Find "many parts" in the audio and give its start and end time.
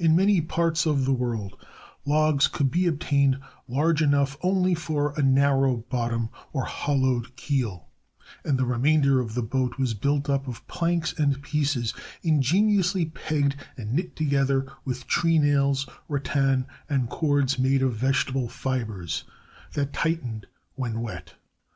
0.16-0.84